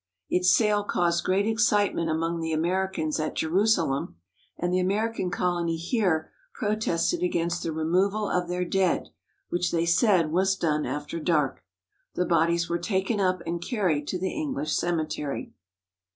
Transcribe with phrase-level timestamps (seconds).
[0.31, 4.15] Its sale caused great excitement among the Americans at Jerusalem,
[4.57, 9.09] and the American colony here protested against the removal of their dead,
[9.49, 11.63] which they said was done after dark.
[12.15, 15.53] The bodies were taken up and carried to the English cemetery.